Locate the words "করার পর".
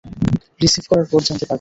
0.89-1.19